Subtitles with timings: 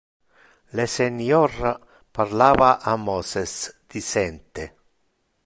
[0.77, 1.53] Le Senior
[2.11, 3.53] parlava a Moses
[3.87, 4.65] dicente: